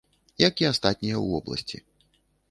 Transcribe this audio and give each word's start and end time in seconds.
Як 0.43 0.55
і 0.63 0.67
астатнія 0.69 1.17
ў 1.19 1.25
вобласці. 1.33 1.77